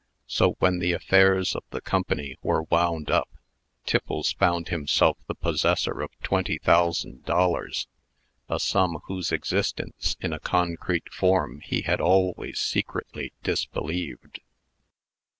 So, 0.25 0.53
when 0.53 0.79
the 0.79 0.93
affairs 0.93 1.55
of 1.55 1.63
the 1.69 1.79
Company 1.79 2.35
were 2.41 2.63
wound 2.71 3.11
up, 3.11 3.29
Tiffles 3.85 4.31
found 4.33 4.69
himself 4.69 5.15
the 5.27 5.35
possessor 5.35 6.01
of 6.01 6.19
twenty 6.23 6.57
thousand 6.57 7.23
dollars 7.23 7.85
a 8.49 8.59
sum 8.59 8.97
whose 9.05 9.31
existence 9.31 10.17
in 10.19 10.33
a 10.33 10.39
concrete 10.39 11.13
form 11.13 11.61
he 11.63 11.81
had 11.83 12.01
always 12.01 12.57
secretly 12.59 13.33
disbelieved. 13.43 14.39